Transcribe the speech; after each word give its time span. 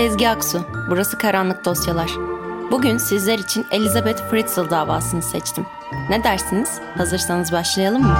Sezgi 0.00 0.28
Aksu. 0.28 0.60
Burası 0.90 1.18
Karanlık 1.18 1.64
Dosyalar. 1.64 2.10
Bugün 2.70 2.98
sizler 2.98 3.38
için 3.38 3.66
Elizabeth 3.70 4.22
Fritzl 4.30 4.70
davasını 4.70 5.22
seçtim. 5.22 5.66
Ne 6.10 6.24
dersiniz? 6.24 6.80
Hazırsanız 6.96 7.52
başlayalım 7.52 8.02
mı? 8.02 8.16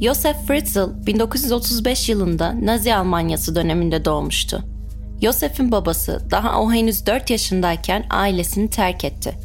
Josef 0.00 0.36
Fritzl 0.46 1.06
1935 1.06 2.08
yılında 2.08 2.54
Nazi 2.62 2.94
Almanyası 2.94 3.54
döneminde 3.54 4.04
doğmuştu. 4.04 4.62
Josef'in 5.22 5.72
babası 5.72 6.26
daha 6.30 6.60
o 6.60 6.72
henüz 6.72 7.06
4 7.06 7.30
yaşındayken 7.30 8.06
ailesini 8.10 8.70
terk 8.70 9.04
etti. 9.04 9.43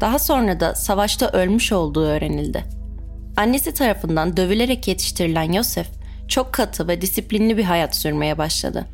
Daha 0.00 0.18
sonra 0.18 0.60
da 0.60 0.74
savaşta 0.74 1.28
ölmüş 1.28 1.72
olduğu 1.72 2.04
öğrenildi. 2.04 2.64
Annesi 3.36 3.74
tarafından 3.74 4.36
dövülerek 4.36 4.88
yetiştirilen 4.88 5.52
Josef, 5.52 5.86
çok 6.28 6.52
katı 6.52 6.88
ve 6.88 7.00
disiplinli 7.00 7.56
bir 7.56 7.64
hayat 7.64 7.96
sürmeye 7.96 8.38
başladı. 8.38 8.86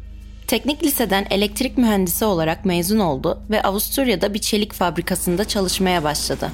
Teknik 0.47 0.85
liseden 0.85 1.27
elektrik 1.31 1.79
mühendisi 1.79 2.25
olarak 2.25 2.65
mezun 2.65 2.99
oldu 2.99 3.43
ve 3.51 3.63
Avusturya'da 3.63 4.35
bir 4.35 4.39
çelik 4.39 4.73
fabrikasında 4.73 5.45
çalışmaya 5.45 6.05
başladı. 6.05 6.51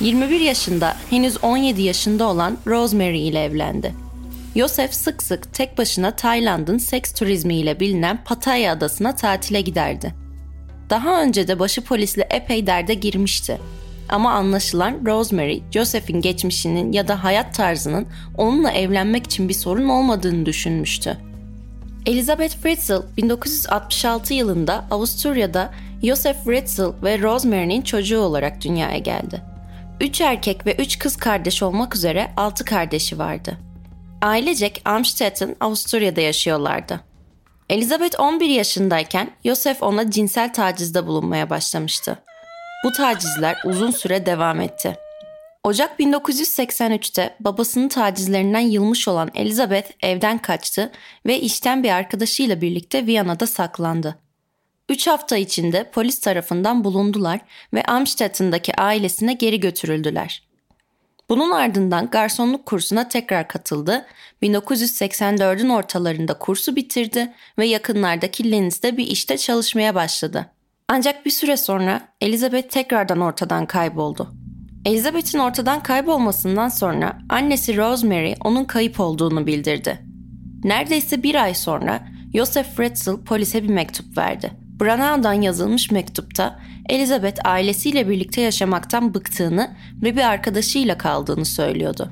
21 0.00 0.40
yaşında 0.40 0.96
henüz 1.10 1.44
17 1.44 1.82
yaşında 1.82 2.28
olan 2.28 2.58
Rosemary 2.66 3.28
ile 3.28 3.44
evlendi. 3.44 3.94
Yosef 4.54 4.94
sık 4.94 5.22
sık 5.22 5.54
tek 5.54 5.78
başına 5.78 6.10
Tayland'ın 6.10 6.78
seks 6.78 7.12
turizmi 7.12 7.54
ile 7.54 7.80
bilinen 7.80 8.24
Pattaya 8.24 8.72
adasına 8.72 9.16
tatile 9.16 9.60
giderdi. 9.60 10.25
Daha 10.90 11.22
önce 11.22 11.48
de 11.48 11.58
başı 11.58 11.80
polisle 11.80 12.28
epey 12.30 12.66
derde 12.66 12.94
girmişti. 12.94 13.58
Ama 14.08 14.32
anlaşılan 14.32 15.00
Rosemary, 15.06 15.60
Joseph'in 15.70 16.20
geçmişinin 16.20 16.92
ya 16.92 17.08
da 17.08 17.24
hayat 17.24 17.54
tarzının 17.54 18.06
onunla 18.36 18.70
evlenmek 18.70 19.26
için 19.26 19.48
bir 19.48 19.54
sorun 19.54 19.88
olmadığını 19.88 20.46
düşünmüştü. 20.46 21.18
Elizabeth 22.06 22.56
Fritzl 22.56 23.02
1966 23.16 24.34
yılında 24.34 24.84
Avusturya'da 24.90 25.70
Joseph 26.02 26.44
Fritzl 26.44 27.02
ve 27.02 27.20
Rosemary'nin 27.20 27.82
çocuğu 27.82 28.20
olarak 28.20 28.64
dünyaya 28.64 28.98
geldi. 28.98 29.42
Üç 30.00 30.20
erkek 30.20 30.66
ve 30.66 30.74
üç 30.74 30.98
kız 30.98 31.16
kardeş 31.16 31.62
olmak 31.62 31.96
üzere 31.96 32.30
altı 32.36 32.64
kardeşi 32.64 33.18
vardı. 33.18 33.58
Ailecek 34.22 34.82
Amstetten, 34.84 35.56
Avusturya'da 35.60 36.20
yaşıyorlardı. 36.20 37.00
Elizabeth 37.70 38.20
11 38.20 38.48
yaşındayken 38.48 39.30
Joseph 39.44 39.82
ona 39.82 40.10
cinsel 40.10 40.52
tacizde 40.52 41.06
bulunmaya 41.06 41.50
başlamıştı. 41.50 42.18
Bu 42.84 42.92
tacizler 42.92 43.56
uzun 43.64 43.90
süre 43.90 44.26
devam 44.26 44.60
etti. 44.60 44.96
Ocak 45.64 46.00
1983'te 46.00 47.36
babasının 47.40 47.88
tacizlerinden 47.88 48.60
yılmış 48.60 49.08
olan 49.08 49.30
Elizabeth 49.34 49.90
evden 50.02 50.38
kaçtı 50.38 50.92
ve 51.26 51.40
işten 51.40 51.82
bir 51.82 51.90
arkadaşıyla 51.90 52.60
birlikte 52.60 53.06
Viyana'da 53.06 53.46
saklandı. 53.46 54.18
Üç 54.88 55.06
hafta 55.06 55.36
içinde 55.36 55.90
polis 55.90 56.20
tarafından 56.20 56.84
bulundular 56.84 57.40
ve 57.74 57.82
Amstetten'daki 57.82 58.74
ailesine 58.74 59.32
geri 59.32 59.60
götürüldüler. 59.60 60.45
Bunun 61.28 61.50
ardından 61.50 62.10
garsonluk 62.10 62.66
kursuna 62.66 63.08
tekrar 63.08 63.48
katıldı. 63.48 64.06
1984'ün 64.42 65.68
ortalarında 65.68 66.38
kursu 66.38 66.76
bitirdi 66.76 67.32
ve 67.58 67.66
yakınlardaki 67.66 68.52
Linz'de 68.52 68.96
bir 68.96 69.06
işte 69.06 69.36
çalışmaya 69.36 69.94
başladı. 69.94 70.46
Ancak 70.88 71.26
bir 71.26 71.30
süre 71.30 71.56
sonra 71.56 72.08
Elizabeth 72.20 72.68
tekrardan 72.68 73.20
ortadan 73.20 73.66
kayboldu. 73.66 74.34
Elizabeth'in 74.84 75.38
ortadan 75.38 75.82
kaybolmasından 75.82 76.68
sonra 76.68 77.18
annesi 77.28 77.76
Rosemary 77.76 78.34
onun 78.44 78.64
kayıp 78.64 79.00
olduğunu 79.00 79.46
bildirdi. 79.46 79.98
Neredeyse 80.64 81.22
bir 81.22 81.34
ay 81.34 81.54
sonra 81.54 82.08
Joseph 82.34 82.76
Fritzl 82.76 83.24
polise 83.24 83.62
bir 83.62 83.68
mektup 83.68 84.18
verdi. 84.18 84.50
Branaga'dan 84.80 85.32
yazılmış 85.32 85.90
mektupta 85.90 86.60
Elizabeth 86.88 87.40
ailesiyle 87.44 88.08
birlikte 88.08 88.40
yaşamaktan 88.40 89.14
bıktığını 89.14 89.76
ve 90.02 90.16
bir 90.16 90.22
arkadaşıyla 90.22 90.98
kaldığını 90.98 91.44
söylüyordu. 91.44 92.10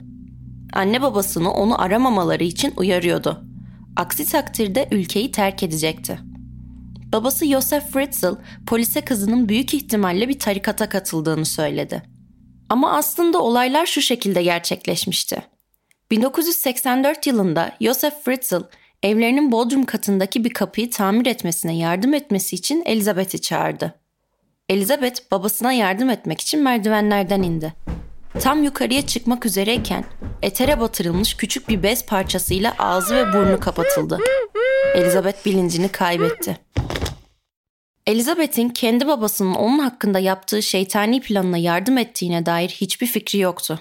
Anne 0.73 1.03
babasını 1.03 1.53
onu 1.53 1.83
aramamaları 1.83 2.45
için 2.45 2.73
uyarıyordu. 2.77 3.45
Aksi 3.97 4.29
takdirde 4.29 4.89
ülkeyi 4.91 5.31
terk 5.33 5.63
edecekti. 5.63 6.19
Babası 7.13 7.47
Joseph 7.47 7.85
Fritzl 7.85 8.35
polise 8.67 9.01
kızının 9.01 9.49
büyük 9.49 9.75
ihtimalle 9.75 10.29
bir 10.29 10.39
tarikata 10.39 10.89
katıldığını 10.89 11.45
söyledi. 11.45 12.03
Ama 12.69 12.93
aslında 12.93 13.43
olaylar 13.43 13.87
şu 13.87 14.01
şekilde 14.01 14.43
gerçekleşmişti. 14.43 15.43
1984 16.11 17.27
yılında 17.27 17.77
Joseph 17.81 18.15
Fritzl 18.25 18.63
evlerinin 19.03 19.53
bodrum 19.53 19.85
katındaki 19.85 20.45
bir 20.45 20.51
kapıyı 20.51 20.91
tamir 20.91 21.27
etmesine 21.27 21.77
yardım 21.77 22.15
etmesi 22.15 22.57
için 22.57 22.83
Elizabeth'i 22.87 23.41
çağırdı. 23.41 24.04
Elizabeth 24.69 25.31
babasına 25.31 25.73
yardım 25.73 26.11
etmek 26.11 26.41
için 26.41 26.63
merdivenlerden 26.63 27.43
indi. 27.43 27.75
Tam 28.41 28.63
yukarıya 28.63 29.07
çıkmak 29.07 29.47
üzereyken 29.47 30.05
etere 30.43 30.81
batırılmış 30.81 31.37
küçük 31.37 31.69
bir 31.69 31.83
bez 31.83 32.07
parçasıyla 32.07 32.75
ağzı 32.79 33.17
ve 33.17 33.33
burnu 33.33 33.61
kapatıldı. 33.61 34.19
Elizabeth 34.95 35.47
bilincini 35.47 35.89
kaybetti. 35.89 36.59
Elizabeth'in 38.07 38.69
kendi 38.69 39.07
babasının 39.07 39.55
onun 39.55 39.79
hakkında 39.79 40.19
yaptığı 40.19 40.63
şeytani 40.63 41.21
planına 41.21 41.59
yardım 41.59 41.99
ettiğine 41.99 42.47
dair 42.47 42.69
hiçbir 42.69 43.07
fikri 43.07 43.39
yoktu. 43.39 43.81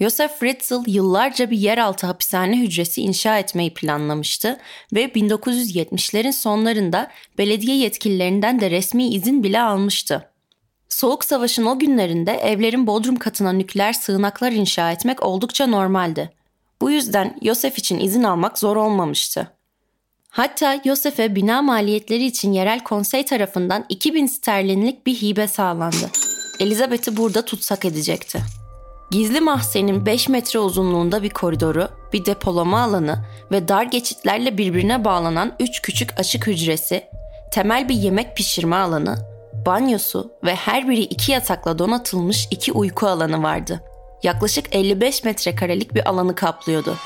Joseph 0.00 0.32
Fritzl 0.32 0.82
yıllarca 0.86 1.50
bir 1.50 1.58
yeraltı 1.58 2.06
hapishane 2.06 2.58
hücresi 2.58 3.02
inşa 3.02 3.38
etmeyi 3.38 3.74
planlamıştı 3.74 4.58
ve 4.94 5.04
1970'lerin 5.04 6.32
sonlarında 6.32 7.10
belediye 7.38 7.76
yetkililerinden 7.76 8.60
de 8.60 8.70
resmi 8.70 9.08
izin 9.08 9.42
bile 9.42 9.60
almıştı. 9.60 10.30
Soğuk 10.88 11.24
Savaş'ın 11.24 11.66
o 11.66 11.78
günlerinde 11.78 12.32
evlerin 12.32 12.86
bodrum 12.86 13.16
katına 13.16 13.52
nükleer 13.52 13.92
sığınaklar 13.92 14.52
inşa 14.52 14.92
etmek 14.92 15.22
oldukça 15.22 15.66
normaldi. 15.66 16.30
Bu 16.80 16.90
yüzden 16.90 17.38
Yosef 17.42 17.78
için 17.78 17.98
izin 17.98 18.22
almak 18.22 18.58
zor 18.58 18.76
olmamıştı. 18.76 19.52
Hatta 20.28 20.80
Yosef'e 20.84 21.34
bina 21.34 21.62
maliyetleri 21.62 22.24
için 22.24 22.52
yerel 22.52 22.80
konsey 22.80 23.24
tarafından 23.24 23.84
2000 23.88 24.26
sterlinlik 24.26 25.06
bir 25.06 25.14
hibe 25.14 25.48
sağlandı. 25.48 26.10
Elizabeth'i 26.60 27.16
burada 27.16 27.44
tutsak 27.44 27.84
edecekti. 27.84 28.65
Gizli 29.10 29.40
mahzenin 29.40 30.06
5 30.06 30.28
metre 30.28 30.58
uzunluğunda 30.58 31.22
bir 31.22 31.30
koridoru, 31.30 31.88
bir 32.12 32.24
depolama 32.24 32.82
alanı 32.82 33.24
ve 33.50 33.68
dar 33.68 33.82
geçitlerle 33.82 34.58
birbirine 34.58 35.04
bağlanan 35.04 35.52
3 35.60 35.82
küçük 35.82 36.20
açık 36.20 36.46
hücresi, 36.46 37.04
temel 37.52 37.88
bir 37.88 37.94
yemek 37.94 38.36
pişirme 38.36 38.76
alanı, 38.76 39.16
banyosu 39.66 40.32
ve 40.44 40.54
her 40.54 40.88
biri 40.88 41.00
iki 41.02 41.32
yatakla 41.32 41.78
donatılmış 41.78 42.48
iki 42.50 42.72
uyku 42.72 43.06
alanı 43.06 43.42
vardı. 43.42 43.80
Yaklaşık 44.22 44.74
55 44.74 45.24
metrekarelik 45.24 45.94
bir 45.94 46.08
alanı 46.08 46.34
kaplıyordu. 46.34 46.96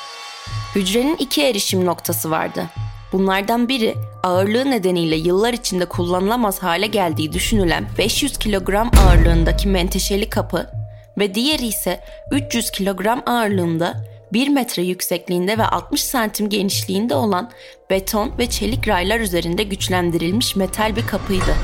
Hücrenin 0.74 1.16
iki 1.16 1.42
erişim 1.42 1.86
noktası 1.86 2.30
vardı. 2.30 2.66
Bunlardan 3.12 3.68
biri 3.68 3.94
ağırlığı 4.22 4.70
nedeniyle 4.70 5.16
yıllar 5.16 5.52
içinde 5.52 5.84
kullanılamaz 5.84 6.62
hale 6.62 6.86
geldiği 6.86 7.32
düşünülen 7.32 7.86
500 7.98 8.38
kilogram 8.38 8.90
ağırlığındaki 9.06 9.68
menteşeli 9.68 10.30
kapı 10.30 10.79
ve 11.20 11.34
diğeri 11.34 11.66
ise 11.66 12.00
300 12.30 12.70
kilogram 12.70 13.22
ağırlığında 13.26 13.94
1 14.32 14.48
metre 14.48 14.82
yüksekliğinde 14.82 15.58
ve 15.58 15.64
60 15.64 16.04
santim 16.04 16.48
genişliğinde 16.48 17.14
olan 17.14 17.50
beton 17.90 18.38
ve 18.38 18.50
çelik 18.50 18.88
raylar 18.88 19.20
üzerinde 19.20 19.62
güçlendirilmiş 19.62 20.56
metal 20.56 20.96
bir 20.96 21.06
kapıydı. 21.06 21.54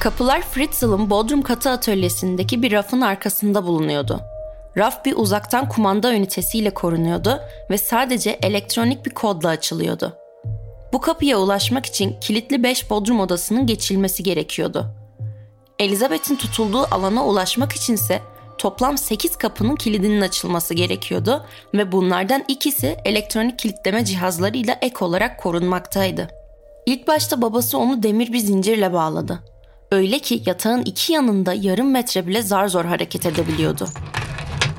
Kapılar 0.00 0.42
Fritzl'ın 0.42 1.10
Bodrum 1.10 1.42
katı 1.42 1.70
atölyesindeki 1.70 2.62
bir 2.62 2.72
rafın 2.72 3.00
arkasında 3.00 3.66
bulunuyordu. 3.66 4.20
Raf 4.76 5.04
bir 5.04 5.14
uzaktan 5.16 5.68
kumanda 5.68 6.14
ünitesiyle 6.14 6.70
korunuyordu 6.70 7.40
ve 7.70 7.78
sadece 7.78 8.30
elektronik 8.42 9.06
bir 9.06 9.10
kodla 9.10 9.48
açılıyordu. 9.48 10.16
Bu 10.92 11.00
kapıya 11.00 11.38
ulaşmak 11.38 11.86
için 11.86 12.20
kilitli 12.20 12.62
5 12.62 12.90
bodrum 12.90 13.20
odasının 13.20 13.66
geçilmesi 13.66 14.22
gerekiyordu. 14.22 14.86
Elizabeth'in 15.78 16.36
tutulduğu 16.36 16.94
alana 16.94 17.24
ulaşmak 17.26 17.72
içinse 17.72 18.22
toplam 18.58 18.98
8 18.98 19.36
kapının 19.36 19.76
kilidinin 19.76 20.20
açılması 20.20 20.74
gerekiyordu 20.74 21.46
ve 21.74 21.92
bunlardan 21.92 22.44
ikisi 22.48 22.96
elektronik 23.04 23.58
kilitleme 23.58 24.04
cihazlarıyla 24.04 24.78
ek 24.80 25.04
olarak 25.04 25.38
korunmaktaydı. 25.38 26.28
İlk 26.86 27.08
başta 27.08 27.42
babası 27.42 27.78
onu 27.78 28.02
demir 28.02 28.32
bir 28.32 28.38
zincirle 28.38 28.92
bağladı. 28.92 29.42
Öyle 29.92 30.18
ki 30.18 30.42
yatağın 30.46 30.82
iki 30.82 31.12
yanında 31.12 31.52
yarım 31.52 31.90
metre 31.90 32.26
bile 32.26 32.42
zar 32.42 32.68
zor 32.68 32.84
hareket 32.84 33.26
edebiliyordu. 33.26 33.88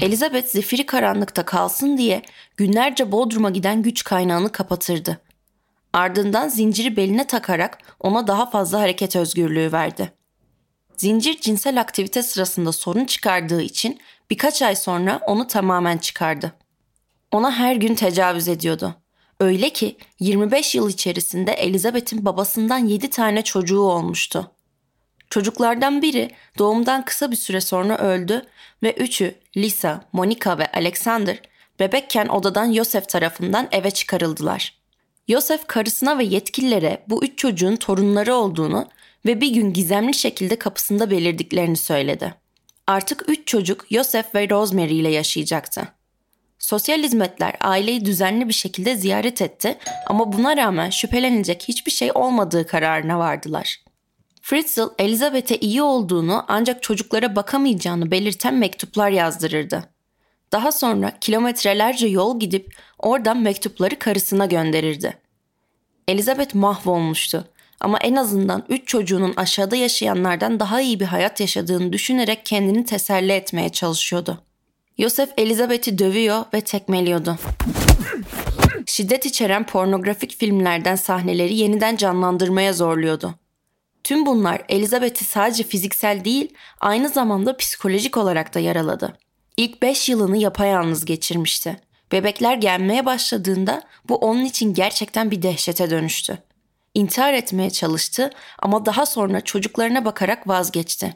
Elizabeth 0.02 0.48
zifiri 0.48 0.86
karanlıkta 0.86 1.46
kalsın 1.46 1.98
diye 1.98 2.22
günlerce 2.58 3.12
Bodrum'a 3.12 3.50
giden 3.50 3.82
güç 3.82 4.04
kaynağını 4.04 4.52
kapatırdı. 4.52 5.18
Ardından 5.94 6.48
zinciri 6.48 6.98
beline 6.98 7.28
takarak 7.28 7.78
ona 8.00 8.28
daha 8.28 8.50
fazla 8.50 8.80
hareket 8.80 9.16
özgürlüğü 9.16 9.72
verdi. 9.72 10.17
Zincir 10.98 11.42
cinsel 11.42 11.82
aktivite 11.82 12.24
sırasında 12.24 12.72
sorun 12.72 13.06
çıkardığı 13.06 13.62
için 13.62 14.00
birkaç 14.30 14.62
ay 14.62 14.76
sonra 14.76 15.20
onu 15.28 15.48
tamamen 15.48 15.98
çıkardı. 15.98 16.54
Ona 17.32 17.52
her 17.52 17.76
gün 17.76 17.96
tecavüz 17.96 18.48
ediyordu. 18.48 18.96
Öyle 19.40 19.70
ki 19.70 19.98
25 20.20 20.76
yıl 20.76 20.90
içerisinde 20.90 21.52
Elizabeth'in 21.52 22.26
babasından 22.26 22.78
7 22.78 23.10
tane 23.10 23.42
çocuğu 23.42 23.80
olmuştu. 23.80 24.52
Çocuklardan 25.30 26.02
biri 26.02 26.32
doğumdan 26.58 27.06
kısa 27.06 27.32
bir 27.32 27.36
süre 27.36 27.62
sonra 27.62 27.98
öldü 27.98 28.46
ve 28.84 28.94
üçü 28.94 29.36
Lisa, 29.58 30.02
Monica 30.14 30.58
ve 30.58 30.72
Alexander 30.72 31.42
bebekken 31.80 32.28
odadan 32.28 32.66
Yosef 32.66 33.10
tarafından 33.10 33.68
eve 33.72 33.92
çıkarıldılar. 33.92 34.78
Yosef 35.28 35.68
karısına 35.68 36.18
ve 36.18 36.24
yetkililere 36.24 37.04
bu 37.08 37.24
üç 37.24 37.38
çocuğun 37.38 37.76
torunları 37.76 38.36
olduğunu 38.36 38.88
ve 39.28 39.42
bir 39.42 39.54
gün 39.54 39.74
gizemli 39.74 40.14
şekilde 40.14 40.56
kapısında 40.56 41.12
belirdiklerini 41.12 41.78
söyledi. 41.78 42.34
Artık 42.88 43.30
üç 43.30 43.48
çocuk 43.48 43.92
Yosef 43.92 44.36
ve 44.36 44.50
Rosemary 44.50 45.00
ile 45.00 45.10
yaşayacaktı. 45.10 45.88
Sosyal 46.60 47.04
hizmetler 47.04 47.56
aileyi 47.62 48.06
düzenli 48.06 48.48
bir 48.48 48.54
şekilde 48.54 48.96
ziyaret 48.96 49.42
etti 49.42 49.78
ama 50.08 50.34
buna 50.34 50.58
rağmen 50.58 50.90
şüphelenilecek 50.90 51.64
hiçbir 51.68 51.92
şey 51.92 52.12
olmadığı 52.16 52.68
kararına 52.68 53.20
vardılar. 53.20 53.78
Fritzl, 54.42 54.82
Elizabeth'e 55.00 55.58
iyi 55.58 55.82
olduğunu 55.82 56.46
ancak 56.48 56.84
çocuklara 56.84 57.36
bakamayacağını 57.36 58.12
belirten 58.12 58.56
mektuplar 58.56 59.10
yazdırırdı. 59.10 59.90
Daha 60.52 60.72
sonra 60.72 61.20
kilometrelerce 61.22 62.08
yol 62.08 62.40
gidip 62.40 62.76
oradan 63.00 63.42
mektupları 63.42 64.00
karısına 64.00 64.46
gönderirdi. 64.46 65.18
Elizabeth 66.08 66.56
mahvolmuştu 66.56 67.48
ama 67.80 67.98
en 67.98 68.16
azından 68.16 68.64
üç 68.70 68.88
çocuğunun 68.88 69.34
aşağıda 69.36 69.76
yaşayanlardan 69.76 70.60
daha 70.60 70.82
iyi 70.82 71.00
bir 71.00 71.06
hayat 71.06 71.40
yaşadığını 71.40 71.94
düşünerek 71.94 72.46
kendini 72.46 72.86
teselli 72.86 73.32
etmeye 73.32 73.70
çalışıyordu. 73.70 74.44
Yosef 74.98 75.30
Elizabeth'i 75.38 75.98
dövüyor 75.98 76.46
ve 76.54 76.62
tekmeliyordu. 76.62 77.38
Şiddet 78.86 79.26
içeren 79.26 79.66
pornografik 79.66 80.40
filmlerden 80.40 80.96
sahneleri 80.96 81.56
yeniden 81.56 81.96
canlandırmaya 81.96 82.74
zorluyordu. 82.74 83.36
Tüm 84.04 84.26
bunlar 84.26 84.62
Elizabeth'i 84.70 85.26
sadece 85.26 85.64
fiziksel 85.64 86.26
değil, 86.26 86.54
aynı 86.80 87.10
zamanda 87.10 87.58
psikolojik 87.58 88.18
olarak 88.18 88.56
da 88.56 88.60
yaraladı. 88.60 89.18
İlk 89.58 89.82
5 89.82 90.10
yılını 90.10 90.38
yapayalnız 90.38 91.06
geçirmişti. 91.06 91.80
Bebekler 92.12 92.58
gelmeye 92.58 93.06
başladığında 93.06 93.82
bu 94.10 94.16
onun 94.16 94.46
için 94.46 94.74
gerçekten 94.74 95.32
bir 95.32 95.42
dehşete 95.42 95.90
dönüştü. 95.90 96.38
İntihar 96.98 97.34
etmeye 97.34 97.70
çalıştı 97.70 98.30
ama 98.60 98.86
daha 98.86 99.06
sonra 99.06 99.42
çocuklarına 99.42 100.06
bakarak 100.06 100.48
vazgeçti. 100.48 101.16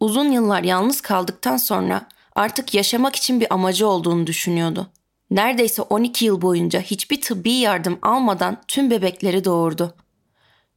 Uzun 0.00 0.32
yıllar 0.32 0.62
yalnız 0.62 1.00
kaldıktan 1.00 1.56
sonra 1.56 2.08
artık 2.34 2.74
yaşamak 2.74 3.16
için 3.16 3.40
bir 3.40 3.54
amacı 3.54 3.88
olduğunu 3.88 4.26
düşünüyordu. 4.26 4.86
Neredeyse 5.30 5.82
12 5.82 6.24
yıl 6.24 6.42
boyunca 6.42 6.80
hiçbir 6.80 7.20
tıbbi 7.20 7.52
yardım 7.52 7.98
almadan 8.02 8.62
tüm 8.68 8.90
bebekleri 8.90 9.44
doğurdu. 9.44 9.94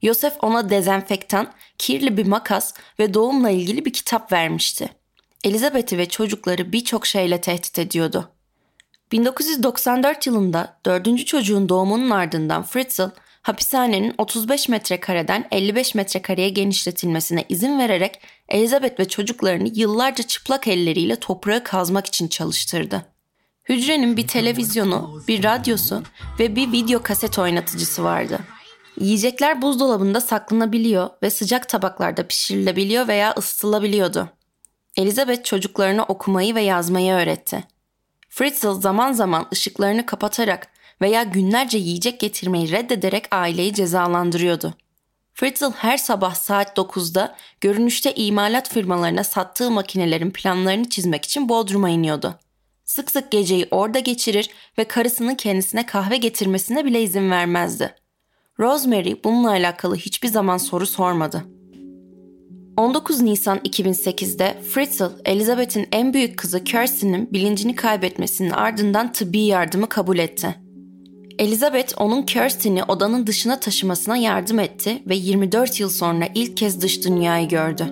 Yosef 0.02 0.34
ona 0.42 0.70
dezenfektan, 0.70 1.54
kirli 1.78 2.18
bir 2.18 2.26
makas 2.26 2.74
ve 3.00 3.14
doğumla 3.14 3.50
ilgili 3.50 3.86
bir 3.86 3.94
kitap 3.94 4.32
vermişti. 4.32 4.90
Elizabeth'i 5.44 5.98
ve 5.98 6.10
çocukları 6.10 6.72
birçok 6.72 7.06
şeyle 7.06 7.42
tehdit 7.42 7.80
ediyordu. 7.80 8.30
1994 9.12 10.28
yılında 10.28 10.78
dördüncü 10.86 11.26
çocuğun 11.26 11.70
doğumunun 11.70 12.10
ardından 12.10 12.64
Fritzl, 12.64 13.10
hapishanenin 13.42 14.14
35 14.18 14.70
metrekareden 14.70 15.48
55 15.52 15.96
metrekareye 15.96 16.50
genişletilmesine 16.50 17.46
izin 17.50 17.80
vererek 17.80 18.22
Elizabeth 18.50 19.00
ve 19.00 19.08
çocuklarını 19.08 19.70
yıllarca 19.74 20.24
çıplak 20.24 20.68
elleriyle 20.68 21.16
toprağı 21.16 21.64
kazmak 21.64 22.06
için 22.06 22.28
çalıştırdı. 22.28 23.06
Hücrenin 23.70 24.18
bir 24.18 24.28
televizyonu, 24.28 25.24
bir 25.28 25.44
radyosu 25.44 26.04
ve 26.40 26.56
bir 26.56 26.72
video 26.72 27.04
kaset 27.04 27.40
oynatıcısı 27.40 28.04
vardı. 28.04 28.40
Yiyecekler 29.00 29.62
buzdolabında 29.62 30.22
saklanabiliyor 30.22 31.10
ve 31.24 31.30
sıcak 31.30 31.70
tabaklarda 31.70 32.28
pişirilebiliyor 32.28 33.08
veya 33.08 33.34
ısıtılabiliyordu. 33.38 34.30
Elizabeth 34.98 35.44
çocuklarına 35.44 36.04
okumayı 36.04 36.56
ve 36.56 36.62
yazmayı 36.62 37.14
öğretti. 37.14 37.64
Fritzl 38.30 38.82
zaman 38.82 39.12
zaman 39.12 39.48
ışıklarını 39.54 40.06
kapatarak 40.06 40.68
veya 41.02 41.24
günlerce 41.24 41.78
yiyecek 41.78 42.20
getirmeyi 42.20 42.72
reddederek 42.72 43.26
aileyi 43.32 43.74
cezalandırıyordu. 43.74 44.74
Fritzl 45.34 45.72
her 45.72 45.98
sabah 45.98 46.36
saat 46.36 46.78
9'da 46.78 47.36
görünüşte 47.62 48.16
imalat 48.16 48.74
firmalarına 48.74 49.24
sattığı 49.24 49.72
makinelerin 49.72 50.32
planlarını 50.32 50.90
çizmek 50.90 51.26
için 51.26 51.50
Bodrum'a 51.50 51.90
iniyordu. 51.90 52.40
Sık 52.86 53.12
sık 53.12 53.32
geceyi 53.32 53.68
orada 53.72 54.00
geçirir 54.00 54.50
ve 54.78 54.84
karısının 54.84 55.36
kendisine 55.36 55.86
kahve 55.86 56.18
getirmesine 56.18 56.86
bile 56.86 57.04
izin 57.04 57.32
vermezdi. 57.32 57.96
Rosemary 58.60 59.16
bununla 59.24 59.50
alakalı 59.50 59.96
hiçbir 59.96 60.28
zaman 60.28 60.58
soru 60.58 60.86
sormadı. 60.86 61.46
19 62.78 63.22
Nisan 63.22 63.58
2008'de 63.58 64.62
Fritzl, 64.62 65.04
Elizabeth'in 65.26 65.88
en 65.92 66.14
büyük 66.14 66.38
kızı 66.40 66.64
Kirsten'in 66.64 67.34
bilincini 67.34 67.76
kaybetmesinin 67.76 68.50
ardından 68.50 69.12
tıbbi 69.12 69.40
yardımı 69.40 69.90
kabul 69.90 70.18
etti. 70.18 70.56
Elizabeth 71.42 71.94
onun 71.98 72.22
Kirsten'i 72.22 72.84
odanın 72.84 73.28
dışına 73.28 73.60
taşımasına 73.60 74.18
yardım 74.18 74.60
etti 74.60 75.04
ve 75.08 75.16
24 75.16 75.80
yıl 75.80 75.90
sonra 75.90 76.26
ilk 76.36 76.58
kez 76.58 76.82
dış 76.82 77.06
dünyayı 77.06 77.50
gördü. 77.50 77.86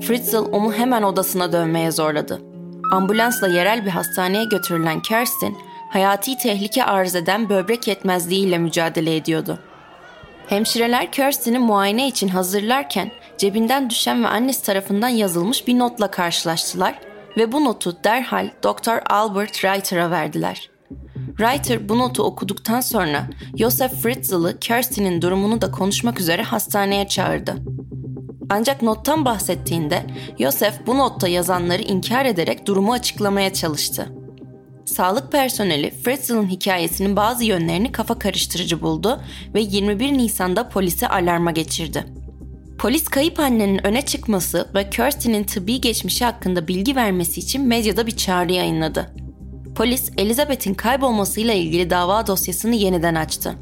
Fritzl 0.00 0.36
onu 0.36 0.72
hemen 0.72 1.02
odasına 1.02 1.52
dönmeye 1.52 1.90
zorladı. 1.90 2.42
Ambulansla 2.92 3.48
yerel 3.48 3.84
bir 3.84 3.90
hastaneye 3.90 4.44
götürülen 4.44 5.02
Kirsten, 5.02 5.54
hayati 5.92 6.38
tehlike 6.38 6.84
arz 6.84 7.14
eden 7.14 7.48
böbrek 7.48 7.88
yetmezliğiyle 7.88 8.58
mücadele 8.58 9.16
ediyordu. 9.16 9.58
Hemşireler 10.46 11.12
Kirsten'i 11.12 11.58
muayene 11.58 12.08
için 12.08 12.28
hazırlarken 12.28 13.10
cebinden 13.38 13.90
düşen 13.90 14.24
ve 14.24 14.28
annesi 14.28 14.62
tarafından 14.62 15.08
yazılmış 15.08 15.66
bir 15.66 15.78
notla 15.78 16.10
karşılaştılar 16.10 16.98
ve 17.36 17.52
bu 17.52 17.64
notu 17.64 18.04
derhal 18.04 18.50
Dr. 18.64 19.12
Albert 19.12 19.64
Reiter'a 19.64 20.10
verdiler. 20.10 20.70
Reiter 21.40 21.88
bu 21.88 21.98
notu 21.98 22.22
okuduktan 22.22 22.80
sonra 22.80 23.30
Josef 23.56 23.92
Fritzl'ı 23.92 24.58
Kirsten'in 24.60 25.22
durumunu 25.22 25.60
da 25.60 25.70
konuşmak 25.70 26.20
üzere 26.20 26.42
hastaneye 26.42 27.08
çağırdı. 27.08 27.56
Ancak 28.50 28.82
nottan 28.82 29.24
bahsettiğinde 29.24 30.06
Josef 30.38 30.86
bu 30.86 30.98
notta 30.98 31.28
yazanları 31.28 31.82
inkar 31.82 32.26
ederek 32.26 32.66
durumu 32.66 32.92
açıklamaya 32.92 33.52
çalıştı. 33.52 34.06
Sağlık 34.86 35.32
personeli 35.32 35.90
Fritzl'ın 35.90 36.48
hikayesinin 36.48 37.16
bazı 37.16 37.44
yönlerini 37.44 37.92
kafa 37.92 38.18
karıştırıcı 38.18 38.82
buldu 38.82 39.20
ve 39.54 39.60
21 39.60 40.12
Nisan'da 40.12 40.68
polisi 40.68 41.08
alarma 41.08 41.50
geçirdi. 41.50 42.04
Polis 42.78 43.04
kayıp 43.04 43.40
annenin 43.40 43.86
öne 43.86 44.02
çıkması 44.02 44.68
ve 44.74 44.90
Kirsty'nin 44.90 45.44
tıbbi 45.44 45.80
geçmişi 45.80 46.24
hakkında 46.24 46.68
bilgi 46.68 46.96
vermesi 46.96 47.40
için 47.40 47.66
medyada 47.66 48.06
bir 48.06 48.16
çağrı 48.16 48.52
yayınladı. 48.52 49.14
Polis 49.80 50.10
Elizabeth'in 50.18 50.74
kaybolmasıyla 50.74 51.54
ilgili 51.54 51.90
dava 51.90 52.26
dosyasını 52.26 52.74
yeniden 52.74 53.14
açtı. 53.14 53.54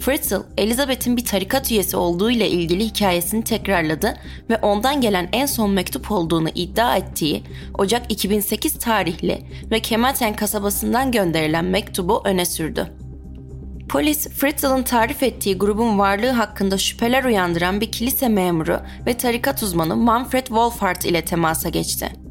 Fritzl, 0.00 0.34
Elizabeth'in 0.58 1.16
bir 1.16 1.24
tarikat 1.24 1.70
üyesi 1.70 1.96
olduğu 1.96 2.30
ile 2.30 2.48
ilgili 2.48 2.84
hikayesini 2.84 3.44
tekrarladı 3.44 4.14
ve 4.50 4.56
ondan 4.56 5.00
gelen 5.00 5.28
en 5.32 5.46
son 5.46 5.70
mektup 5.70 6.10
olduğunu 6.10 6.48
iddia 6.54 6.96
ettiği 6.96 7.42
Ocak 7.78 8.12
2008 8.12 8.78
tarihli 8.78 9.42
ve 9.70 9.80
Kemalten 9.80 10.36
kasabasından 10.36 11.12
gönderilen 11.12 11.64
mektubu 11.64 12.22
öne 12.24 12.44
sürdü. 12.44 12.86
Polis, 13.88 14.28
Fritzl'ın 14.28 14.82
tarif 14.82 15.22
ettiği 15.22 15.58
grubun 15.58 15.98
varlığı 15.98 16.30
hakkında 16.30 16.78
şüpheler 16.78 17.24
uyandıran 17.24 17.80
bir 17.80 17.92
kilise 17.92 18.28
memuru 18.28 18.80
ve 19.06 19.16
tarikat 19.16 19.62
uzmanı 19.62 19.96
Manfred 19.96 20.46
Wolfhard 20.46 21.02
ile 21.02 21.24
temasa 21.24 21.68
geçti. 21.68 22.23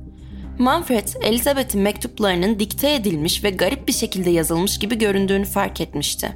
Manfred, 0.63 1.07
Elizabeth'in 1.21 1.81
mektuplarının 1.81 2.59
dikte 2.59 2.93
edilmiş 2.93 3.43
ve 3.43 3.49
garip 3.49 3.87
bir 3.87 3.93
şekilde 3.93 4.29
yazılmış 4.29 4.79
gibi 4.79 4.97
göründüğünü 4.97 5.45
fark 5.45 5.81
etmişti. 5.81 6.33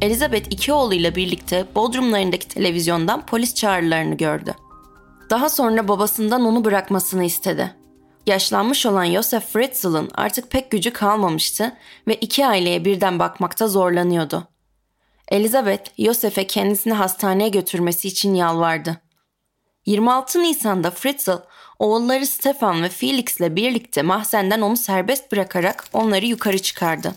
Elizabeth 0.00 0.46
iki 0.50 0.72
oğluyla 0.72 1.14
birlikte 1.14 1.66
Bodrumlarındaki 1.74 2.48
televizyondan 2.48 3.26
polis 3.26 3.54
çağrılarını 3.54 4.16
gördü. 4.16 4.54
Daha 5.30 5.48
sonra 5.48 5.88
babasından 5.88 6.44
onu 6.44 6.64
bırakmasını 6.64 7.24
istedi. 7.24 7.74
Yaşlanmış 8.26 8.86
olan 8.86 9.06
Josef 9.06 9.44
Fritzl'ın 9.44 10.10
artık 10.14 10.50
pek 10.50 10.70
gücü 10.70 10.92
kalmamıştı 10.92 11.76
ve 12.08 12.14
iki 12.14 12.46
aileye 12.46 12.84
birden 12.84 13.18
bakmakta 13.18 13.68
zorlanıyordu. 13.68 14.48
Elizabeth, 15.28 15.90
Josef'e 15.98 16.46
kendisini 16.46 16.92
hastaneye 16.92 17.48
götürmesi 17.48 18.08
için 18.08 18.34
yalvardı. 18.34 18.96
26 19.86 20.42
Nisan'da 20.42 20.90
Fritzl, 20.90 21.38
oğulları 21.80 22.26
Stefan 22.26 22.82
ve 22.82 22.88
Felix 22.88 23.40
ile 23.40 23.56
birlikte 23.56 24.02
mahzenden 24.02 24.60
onu 24.60 24.76
serbest 24.76 25.32
bırakarak 25.32 25.84
onları 25.92 26.26
yukarı 26.26 26.58
çıkardı. 26.58 27.14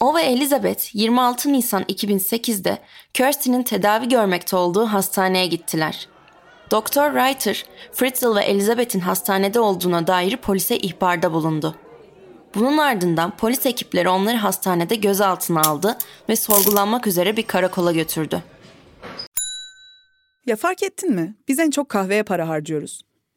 O 0.00 0.14
ve 0.14 0.22
Elizabeth 0.22 0.94
26 0.94 1.52
Nisan 1.52 1.82
2008'de 1.82 2.78
Kirsty'nin 3.14 3.62
tedavi 3.62 4.08
görmekte 4.08 4.56
olduğu 4.56 4.86
hastaneye 4.86 5.46
gittiler. 5.46 6.08
Doktor 6.70 7.14
Reiter, 7.14 7.64
Fritzl 7.92 8.36
ve 8.36 8.44
Elizabeth'in 8.44 9.00
hastanede 9.00 9.60
olduğuna 9.60 10.06
dair 10.06 10.36
polise 10.36 10.78
ihbarda 10.78 11.32
bulundu. 11.32 11.76
Bunun 12.54 12.78
ardından 12.78 13.36
polis 13.36 13.66
ekipleri 13.66 14.08
onları 14.08 14.36
hastanede 14.36 14.94
gözaltına 14.94 15.60
aldı 15.60 15.98
ve 16.28 16.36
sorgulanmak 16.36 17.06
üzere 17.06 17.36
bir 17.36 17.42
karakola 17.42 17.92
götürdü. 17.92 18.42
Ya 20.46 20.56
fark 20.56 20.82
ettin 20.82 21.14
mi? 21.14 21.34
Biz 21.48 21.58
en 21.58 21.70
çok 21.70 21.88
kahveye 21.88 22.22
para 22.22 22.48
harcıyoruz. 22.48 23.09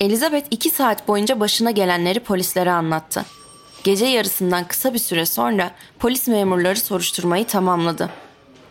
Elizabeth 0.00 0.46
iki 0.50 0.70
saat 0.70 1.08
boyunca 1.08 1.40
başına 1.40 1.70
gelenleri 1.70 2.20
polislere 2.20 2.70
anlattı. 2.70 3.24
Gece 3.84 4.06
yarısından 4.06 4.68
kısa 4.68 4.94
bir 4.94 4.98
süre 4.98 5.26
sonra 5.26 5.70
polis 5.98 6.28
memurları 6.28 6.80
soruşturmayı 6.80 7.46
tamamladı. 7.46 8.10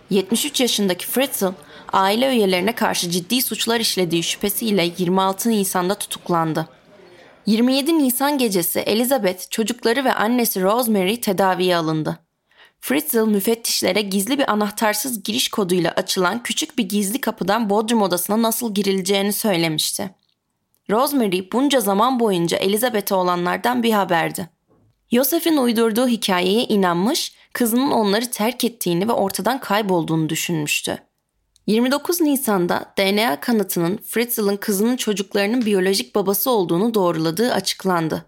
73 0.10 0.62
yaşındaki 0.62 1.08
Fritzl, 1.08 1.46
aile 1.94 2.30
üyelerine 2.36 2.76
karşı 2.76 3.10
ciddi 3.10 3.42
suçlar 3.42 3.80
işlediği 3.80 4.24
şüphesiyle 4.24 4.92
26 4.98 5.50
Nisan'da 5.50 5.96
tutuklandı. 5.96 6.68
27 7.46 8.00
Nisan 8.00 8.38
gecesi 8.38 8.80
Elizabeth, 8.80 9.50
çocukları 9.50 10.06
ve 10.06 10.14
annesi 10.14 10.62
Rosemary 10.62 11.16
tedaviye 11.16 11.78
alındı. 11.78 12.20
Fritzl 12.82 13.18
müfettişlere 13.28 14.02
gizli 14.02 14.38
bir 14.38 14.52
anahtarsız 14.52 15.24
giriş 15.24 15.50
koduyla 15.50 15.92
açılan 15.92 16.44
küçük 16.44 16.78
bir 16.78 16.90
gizli 16.90 17.22
kapıdan 17.22 17.70
bodrum 17.70 18.02
odasına 18.02 18.42
nasıl 18.42 18.74
girileceğini 18.74 19.34
söylemişti. 19.34 20.12
Rosemary 20.90 21.52
bunca 21.52 21.80
zaman 21.80 22.20
boyunca 22.20 22.58
Elizabeth'e 22.58 23.16
olanlardan 23.16 23.84
bir 23.84 23.92
haberdi. 23.92 24.50
Yosef'in 25.12 25.58
uydurduğu 25.58 26.08
hikayeye 26.08 26.64
inanmış, 26.64 27.36
kızının 27.54 27.92
onları 27.92 28.32
terk 28.32 28.64
ettiğini 28.64 29.08
ve 29.08 29.12
ortadan 29.12 29.60
kaybolduğunu 29.60 30.30
düşünmüştü. 30.30 30.98
29 31.68 32.22
Nisan'da 32.22 32.94
DNA 32.98 33.40
kanıtının 33.40 33.98
Fritzl'ın 33.98 34.58
kızının 34.58 34.98
çocuklarının 34.98 35.66
biyolojik 35.66 36.16
babası 36.16 36.52
olduğunu 36.52 36.94
doğruladığı 36.94 37.54
açıklandı. 37.54 38.26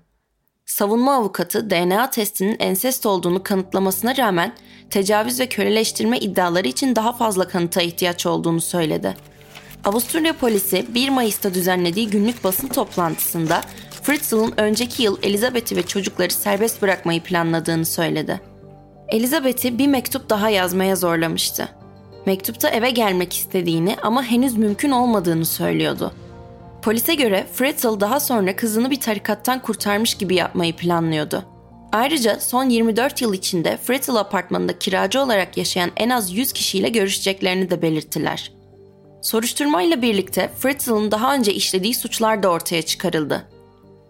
Savunma 0.65 1.15
avukatı 1.15 1.69
DNA 1.69 2.09
testinin 2.09 2.55
ensest 2.59 3.05
olduğunu 3.05 3.43
kanıtlamasına 3.43 4.17
rağmen 4.17 4.55
tecavüz 4.89 5.39
ve 5.39 5.49
köleleştirme 5.49 6.19
iddiaları 6.19 6.67
için 6.67 6.95
daha 6.95 7.13
fazla 7.13 7.47
kanıta 7.47 7.81
ihtiyaç 7.81 8.25
olduğunu 8.25 8.61
söyledi. 8.61 9.17
Avusturya 9.85 10.33
polisi 10.33 10.85
1 10.93 11.09
Mayıs'ta 11.09 11.53
düzenlediği 11.53 12.09
günlük 12.09 12.43
basın 12.43 12.67
toplantısında 12.67 13.61
Fritzl'ın 14.03 14.53
önceki 14.57 15.03
yıl 15.03 15.17
Elizabeth'i 15.23 15.75
ve 15.75 15.81
çocukları 15.81 16.33
serbest 16.33 16.81
bırakmayı 16.81 17.23
planladığını 17.23 17.85
söyledi. 17.85 18.41
Elizabeth'i 19.07 19.77
bir 19.77 19.87
mektup 19.87 20.29
daha 20.29 20.49
yazmaya 20.49 20.95
zorlamıştı. 20.95 21.69
Mektupta 22.25 22.69
eve 22.69 22.89
gelmek 22.89 23.33
istediğini 23.33 23.95
ama 24.01 24.23
henüz 24.23 24.57
mümkün 24.57 24.91
olmadığını 24.91 25.45
söylüyordu. 25.45 26.13
Polise 26.81 27.15
göre 27.15 27.47
Fritzl 27.53 27.99
daha 27.99 28.19
sonra 28.19 28.55
kızını 28.55 28.91
bir 28.91 28.99
tarikattan 28.99 29.61
kurtarmış 29.61 30.15
gibi 30.15 30.35
yapmayı 30.35 30.75
planlıyordu. 30.75 31.45
Ayrıca 31.91 32.39
son 32.39 32.69
24 32.69 33.21
yıl 33.21 33.33
içinde 33.33 33.77
Fritzl 33.77 34.15
apartmanında 34.15 34.79
kiracı 34.79 35.21
olarak 35.21 35.57
yaşayan 35.57 35.91
en 35.97 36.09
az 36.09 36.33
100 36.33 36.53
kişiyle 36.53 36.89
görüşeceklerini 36.89 37.69
de 37.69 37.81
belirttiler. 37.81 38.56
Soruşturmayla 39.27 40.01
birlikte 40.01 40.51
Fritzl'ın 40.59 41.11
daha 41.11 41.35
önce 41.35 41.53
işlediği 41.53 41.93
suçlar 41.93 42.43
da 42.43 42.49
ortaya 42.49 42.81
çıkarıldı. 42.81 43.47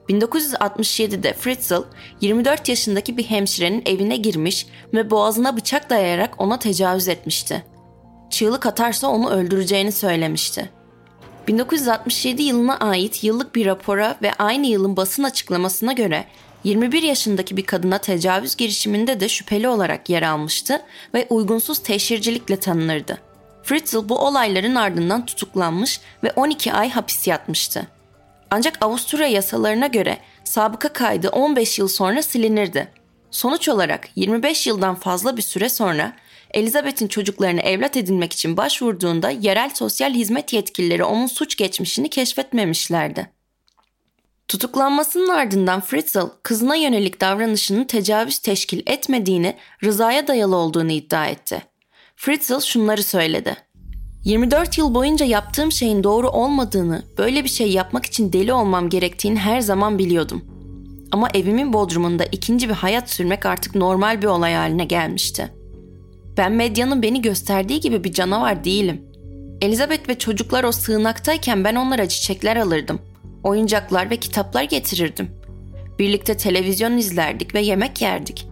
1967'de 0.10 1.34
Fritzl, 1.34 1.84
24 2.22 2.70
yaşındaki 2.70 3.18
bir 3.18 3.24
hemşirenin 3.24 3.84
evine 3.86 4.18
girmiş 4.18 4.68
ve 4.94 5.10
boğazına 5.10 5.58
bıçak 5.58 5.90
dayayarak 5.90 6.42
ona 6.42 6.60
tecavüz 6.60 7.08
etmişti. 7.08 7.64
Çığlık 8.30 8.66
atarsa 8.66 9.08
onu 9.08 9.30
öldüreceğini 9.30 9.92
söylemişti. 9.92 10.70
1967 11.48 12.44
yılına 12.44 12.78
ait 12.78 13.24
yıllık 13.24 13.56
bir 13.56 13.66
rapora 13.66 14.18
ve 14.22 14.34
aynı 14.34 14.68
yılın 14.68 14.98
basın 14.98 15.24
açıklamasına 15.24 15.94
göre 15.94 16.26
21 16.64 17.04
yaşındaki 17.04 17.58
bir 17.58 17.66
kadına 17.66 17.98
tecavüz 17.98 18.56
girişiminde 18.56 19.20
de 19.20 19.30
şüpheli 19.30 19.68
olarak 19.68 20.10
yer 20.10 20.24
almıştı 20.24 20.82
ve 21.14 21.28
uygunsuz 21.30 21.80
teşhircilikle 21.80 22.60
tanınırdı. 22.60 23.27
Fritzl 23.68 24.10
bu 24.10 24.20
olayların 24.20 24.76
ardından 24.76 25.26
tutuklanmış 25.26 26.02
ve 26.24 26.32
12 26.36 26.74
ay 26.74 26.90
hapis 26.90 27.28
yatmıştı. 27.28 27.88
Ancak 28.52 28.78
Avusturya 28.82 29.28
yasalarına 29.28 29.88
göre 29.88 30.18
sabıka 30.44 30.94
kaydı 30.94 31.30
15 31.30 31.80
yıl 31.80 31.88
sonra 31.88 32.22
silinirdi. 32.22 32.92
Sonuç 33.32 33.70
olarak 33.70 34.10
25 34.16 34.68
yıldan 34.68 34.96
fazla 34.96 35.38
bir 35.38 35.42
süre 35.42 35.70
sonra 35.70 36.14
Elizabeth'in 36.52 37.08
çocuklarını 37.08 37.62
evlat 37.62 37.98
edinmek 37.98 38.34
için 38.34 38.58
başvurduğunda 38.58 39.30
yerel 39.30 39.70
sosyal 39.74 40.14
hizmet 40.14 40.54
yetkilileri 40.54 41.04
onun 41.04 41.28
suç 41.28 41.56
geçmişini 41.56 42.10
keşfetmemişlerdi. 42.10 43.30
Tutuklanmasının 44.48 45.30
ardından 45.30 45.82
Fritzl 45.82 46.28
kızına 46.44 46.76
yönelik 46.76 47.22
davranışının 47.22 47.84
tecavüz 47.84 48.40
teşkil 48.40 48.82
etmediğini, 48.86 49.58
rızaya 49.84 50.28
dayalı 50.28 50.56
olduğunu 50.56 50.92
iddia 50.92 51.28
etti. 51.28 51.77
Fritzl 52.20 52.60
şunları 52.60 53.04
söyledi. 53.04 53.56
24 54.24 54.78
yıl 54.78 54.94
boyunca 54.94 55.26
yaptığım 55.26 55.72
şeyin 55.72 56.04
doğru 56.04 56.30
olmadığını, 56.30 57.04
böyle 57.18 57.44
bir 57.44 57.50
şey 57.50 57.72
yapmak 57.72 58.06
için 58.06 58.34
deli 58.34 58.54
olmam 58.54 58.90
gerektiğini 58.90 59.40
her 59.40 59.62
zaman 59.62 60.00
biliyordum. 60.00 60.46
Ama 61.12 61.30
evimin 61.34 61.74
bodrumunda 61.74 62.26
ikinci 62.26 62.70
bir 62.70 62.74
hayat 62.74 63.10
sürmek 63.10 63.46
artık 63.46 63.76
normal 63.76 64.22
bir 64.22 64.28
olay 64.28 64.54
haline 64.54 64.86
gelmişti. 64.86 65.54
Ben 66.38 66.52
medyanın 66.52 67.02
beni 67.02 67.22
gösterdiği 67.22 67.80
gibi 67.80 68.04
bir 68.04 68.14
canavar 68.14 68.64
değilim. 68.64 69.02
Elizabeth 69.62 70.10
ve 70.10 70.18
çocuklar 70.18 70.64
o 70.64 70.72
sığınaktayken 70.72 71.64
ben 71.64 71.76
onlara 71.76 72.10
çiçekler 72.10 72.56
alırdım. 72.56 73.00
Oyuncaklar 73.44 74.10
ve 74.10 74.18
kitaplar 74.18 74.64
getirirdim. 74.64 75.32
Birlikte 76.00 76.38
televizyon 76.38 76.98
izlerdik 76.98 77.56
ve 77.56 77.62
yemek 77.62 78.02
yerdik. 78.02 78.48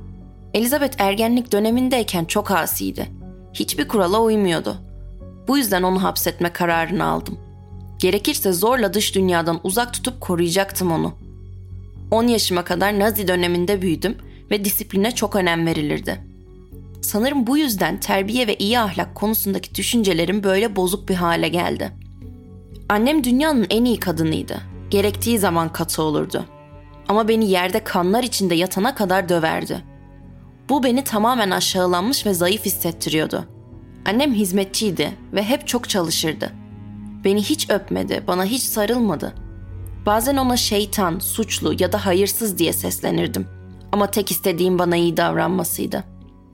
Elizabeth 0.53 1.01
ergenlik 1.01 1.51
dönemindeyken 1.51 2.25
çok 2.25 2.51
asiydi. 2.51 3.14
Hiçbir 3.55 3.87
kurala 3.87 4.21
uymuyordu. 4.21 4.77
Bu 5.47 5.57
yüzden 5.57 5.83
onu 5.83 6.03
hapsetme 6.03 6.53
kararını 6.53 7.05
aldım. 7.05 7.39
Gerekirse 7.99 8.53
zorla 8.53 8.93
dış 8.93 9.15
dünyadan 9.15 9.59
uzak 9.63 9.93
tutup 9.93 10.21
koruyacaktım 10.21 10.91
onu. 10.91 11.13
10 12.11 12.27
yaşıma 12.27 12.63
kadar 12.63 12.99
Nazi 12.99 13.27
döneminde 13.27 13.81
büyüdüm 13.81 14.17
ve 14.51 14.65
disipline 14.65 15.11
çok 15.11 15.35
önem 15.35 15.65
verilirdi. 15.65 16.21
Sanırım 17.01 17.47
bu 17.47 17.57
yüzden 17.57 17.99
terbiye 17.99 18.47
ve 18.47 18.55
iyi 18.55 18.79
ahlak 18.79 19.15
konusundaki 19.15 19.75
düşüncelerim 19.75 20.43
böyle 20.43 20.75
bozuk 20.75 21.09
bir 21.09 21.15
hale 21.15 21.47
geldi. 21.47 21.91
Annem 22.89 23.23
dünyanın 23.23 23.67
en 23.69 23.85
iyi 23.85 23.99
kadınıydı. 23.99 24.61
Gerektiği 24.89 25.39
zaman 25.39 25.73
katı 25.73 26.01
olurdu. 26.01 26.45
Ama 27.07 27.27
beni 27.27 27.49
yerde 27.49 27.83
kanlar 27.83 28.23
içinde 28.23 28.55
yatana 28.55 28.95
kadar 28.95 29.29
döverdi. 29.29 29.94
Bu 30.69 30.83
beni 30.83 31.03
tamamen 31.03 31.51
aşağılanmış 31.51 32.25
ve 32.25 32.33
zayıf 32.33 32.65
hissettiriyordu. 32.65 33.45
Annem 34.05 34.33
hizmetçiydi 34.33 35.11
ve 35.33 35.43
hep 35.43 35.67
çok 35.67 35.89
çalışırdı. 35.89 36.51
Beni 37.23 37.43
hiç 37.43 37.69
öpmedi, 37.69 38.23
bana 38.27 38.45
hiç 38.45 38.63
sarılmadı. 38.63 39.33
Bazen 40.05 40.37
ona 40.37 40.57
şeytan, 40.57 41.19
suçlu 41.19 41.75
ya 41.79 41.91
da 41.91 42.05
hayırsız 42.05 42.57
diye 42.57 42.73
seslenirdim. 42.73 43.47
Ama 43.91 44.11
tek 44.11 44.31
istediğim 44.31 44.79
bana 44.79 44.95
iyi 44.95 45.17
davranmasıydı. 45.17 46.03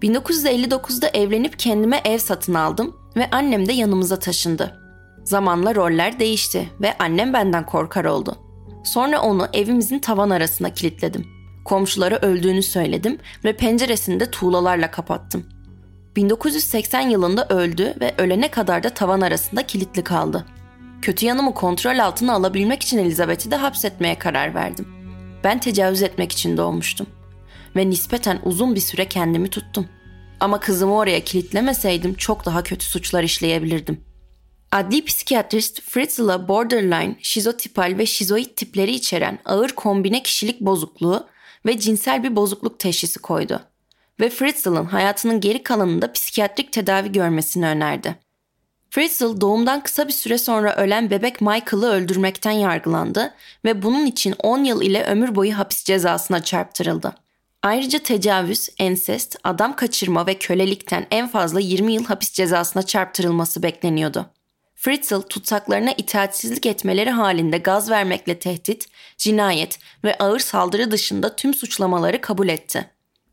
1959'da 0.01 1.07
evlenip 1.07 1.59
kendime 1.59 2.01
ev 2.05 2.17
satın 2.17 2.53
aldım 2.53 2.95
ve 3.15 3.29
annem 3.31 3.67
de 3.67 3.73
yanımıza 3.73 4.19
taşındı. 4.19 4.77
Zamanla 5.23 5.75
roller 5.75 6.19
değişti 6.19 6.69
ve 6.81 6.97
annem 6.97 7.33
benden 7.33 7.65
korkar 7.65 8.05
oldu. 8.05 8.35
Sonra 8.83 9.21
onu 9.21 9.47
evimizin 9.53 9.99
tavan 9.99 10.29
arasına 10.29 10.69
kilitledim. 10.73 11.40
Komşulara 11.65 12.17
öldüğünü 12.17 12.63
söyledim 12.63 13.17
ve 13.43 13.57
penceresini 13.57 14.19
de 14.19 14.31
tuğlalarla 14.31 14.91
kapattım. 14.91 15.45
1980 16.15 17.01
yılında 17.01 17.47
öldü 17.47 17.93
ve 18.01 18.13
ölene 18.17 18.51
kadar 18.51 18.83
da 18.83 18.89
tavan 18.89 19.21
arasında 19.21 19.67
kilitli 19.67 20.03
kaldı. 20.03 20.45
Kötü 21.01 21.25
yanımı 21.25 21.53
kontrol 21.53 21.99
altına 21.99 22.33
alabilmek 22.33 22.83
için 22.83 22.97
Elizabeth'i 22.97 23.51
de 23.51 23.55
hapsetmeye 23.55 24.19
karar 24.19 24.55
verdim. 24.55 24.87
Ben 25.43 25.59
tecavüz 25.59 26.01
etmek 26.01 26.31
için 26.31 26.57
doğmuştum. 26.57 27.07
Ve 27.75 27.89
nispeten 27.89 28.39
uzun 28.43 28.75
bir 28.75 28.79
süre 28.79 29.05
kendimi 29.05 29.49
tuttum. 29.49 29.87
Ama 30.39 30.59
kızımı 30.59 30.95
oraya 30.95 31.23
kilitlemeseydim 31.23 32.13
çok 32.13 32.45
daha 32.45 32.63
kötü 32.63 32.85
suçlar 32.85 33.23
işleyebilirdim. 33.23 34.03
Adli 34.71 35.05
psikiyatrist 35.05 35.81
Fritzl'a 35.81 36.47
borderline, 36.47 37.15
şizotipal 37.21 37.95
ve 37.97 38.05
şizoid 38.05 38.55
tipleri 38.55 38.91
içeren 38.91 39.39
ağır 39.45 39.69
kombine 39.69 40.23
kişilik 40.23 40.61
bozukluğu 40.61 41.27
ve 41.65 41.79
cinsel 41.79 42.23
bir 42.23 42.35
bozukluk 42.35 42.79
teşhisi 42.79 43.19
koydu. 43.19 43.59
Ve 44.19 44.29
Fritzl'ın 44.29 44.85
hayatının 44.85 45.39
geri 45.39 45.63
kalanında 45.63 46.11
psikiyatrik 46.11 46.71
tedavi 46.71 47.11
görmesini 47.11 47.67
önerdi. 47.67 48.15
Fritzl 48.89 49.41
doğumdan 49.41 49.83
kısa 49.83 50.07
bir 50.07 50.13
süre 50.13 50.37
sonra 50.37 50.75
ölen 50.75 51.09
bebek 51.09 51.41
Michael'ı 51.41 51.85
öldürmekten 51.85 52.51
yargılandı 52.51 53.33
ve 53.65 53.81
bunun 53.81 54.05
için 54.05 54.35
10 54.43 54.63
yıl 54.63 54.81
ile 54.81 55.03
ömür 55.03 55.35
boyu 55.35 55.57
hapis 55.57 55.83
cezasına 55.83 56.43
çarptırıldı. 56.43 57.15
Ayrıca 57.63 57.99
tecavüz, 57.99 58.69
ensest, 58.79 59.35
adam 59.43 59.75
kaçırma 59.75 60.27
ve 60.27 60.33
kölelikten 60.33 61.07
en 61.11 61.27
fazla 61.27 61.59
20 61.59 61.93
yıl 61.93 62.05
hapis 62.05 62.31
cezasına 62.31 62.83
çarptırılması 62.83 63.63
bekleniyordu. 63.63 64.25
Fritzl 64.83 65.21
tutsaklarına 65.21 65.91
itaatsizlik 65.91 66.65
etmeleri 66.65 67.09
halinde 67.09 67.57
gaz 67.57 67.89
vermekle 67.89 68.39
tehdit, 68.39 68.87
cinayet 69.17 69.79
ve 70.03 70.17
ağır 70.17 70.39
saldırı 70.39 70.91
dışında 70.91 71.35
tüm 71.35 71.53
suçlamaları 71.53 72.21
kabul 72.21 72.47
etti. 72.47 72.89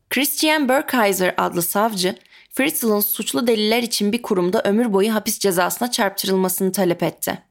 Christian 0.09 0.69
Burkheiser 0.69 1.33
adlı 1.37 1.61
savcı, 1.61 2.15
Fritzl'ın 2.49 2.99
suçlu 2.99 3.47
deliller 3.47 3.83
için 3.83 4.11
bir 4.11 4.21
kurumda 4.21 4.61
ömür 4.61 4.93
boyu 4.93 5.13
hapis 5.13 5.39
cezasına 5.39 5.91
çarptırılmasını 5.91 6.71
talep 6.71 7.03
etti. 7.03 7.43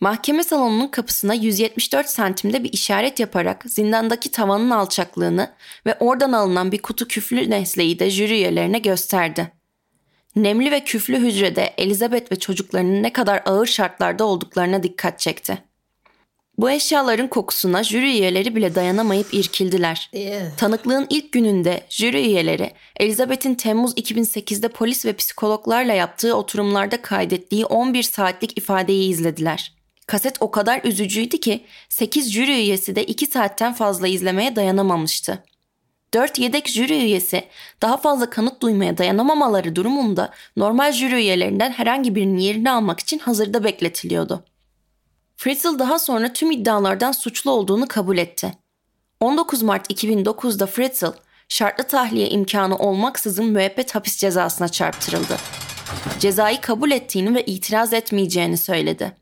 Mahkeme 0.00 0.42
salonunun 0.42 0.88
kapısına 0.88 1.34
174 1.34 2.08
santimde 2.08 2.64
bir 2.64 2.72
işaret 2.72 3.20
yaparak 3.20 3.64
zindandaki 3.68 4.30
tavanın 4.30 4.70
alçaklığını 4.70 5.52
ve 5.86 5.96
oradan 6.00 6.32
alınan 6.32 6.72
bir 6.72 6.82
kutu 6.82 7.08
küflü 7.08 7.50
nesleyi 7.50 7.98
de 7.98 8.10
jüri 8.10 8.32
üyelerine 8.32 8.78
gösterdi. 8.78 9.61
Nemli 10.36 10.70
ve 10.70 10.84
küflü 10.84 11.18
hücrede 11.18 11.74
Elizabeth 11.78 12.32
ve 12.32 12.36
çocuklarının 12.38 13.02
ne 13.02 13.12
kadar 13.12 13.42
ağır 13.44 13.66
şartlarda 13.66 14.24
olduklarına 14.24 14.82
dikkat 14.82 15.18
çekti. 15.18 15.58
Bu 16.58 16.70
eşyaların 16.70 17.28
kokusuna 17.28 17.84
jüri 17.84 18.10
üyeleri 18.10 18.56
bile 18.56 18.74
dayanamayıp 18.74 19.34
irkildiler. 19.34 20.10
Tanıklığın 20.56 21.06
ilk 21.10 21.32
gününde 21.32 21.86
jüri 21.88 22.26
üyeleri 22.26 22.72
Elizabeth'in 22.96 23.54
Temmuz 23.54 23.92
2008'de 23.92 24.68
polis 24.68 25.06
ve 25.06 25.12
psikologlarla 25.12 25.92
yaptığı 25.92 26.36
oturumlarda 26.36 27.02
kaydettiği 27.02 27.66
11 27.66 28.02
saatlik 28.02 28.58
ifadeyi 28.58 29.10
izlediler. 29.10 29.72
Kaset 30.06 30.36
o 30.42 30.50
kadar 30.50 30.80
üzücüydü 30.84 31.38
ki 31.38 31.64
8 31.88 32.32
jüri 32.32 32.52
üyesi 32.52 32.96
de 32.96 33.04
2 33.04 33.26
saatten 33.26 33.72
fazla 33.72 34.08
izlemeye 34.08 34.56
dayanamamıştı. 34.56 35.44
4 36.14 36.38
yedek 36.38 36.68
jüri 36.68 36.96
üyesi 36.96 37.44
daha 37.82 37.96
fazla 37.96 38.30
kanıt 38.30 38.62
duymaya 38.62 38.98
dayanamamaları 38.98 39.76
durumunda 39.76 40.30
normal 40.56 40.92
jüri 40.92 41.14
üyelerinden 41.14 41.70
herhangi 41.70 42.14
birinin 42.14 42.36
yerini 42.36 42.70
almak 42.70 43.00
için 43.00 43.18
hazırda 43.18 43.64
bekletiliyordu. 43.64 44.44
Fritzl 45.36 45.78
daha 45.78 45.98
sonra 45.98 46.32
tüm 46.32 46.50
iddialardan 46.50 47.12
suçlu 47.12 47.50
olduğunu 47.50 47.88
kabul 47.88 48.18
etti. 48.18 48.52
19 49.20 49.62
Mart 49.62 49.90
2009'da 49.90 50.66
Fritzl 50.66 51.12
şartlı 51.48 51.84
tahliye 51.84 52.28
imkanı 52.28 52.76
olmaksızın 52.76 53.46
müebbet 53.46 53.94
hapis 53.94 54.16
cezasına 54.16 54.68
çarptırıldı. 54.68 55.36
Cezayı 56.18 56.60
kabul 56.60 56.90
ettiğini 56.90 57.34
ve 57.34 57.44
itiraz 57.44 57.92
etmeyeceğini 57.92 58.56
söyledi. 58.56 59.21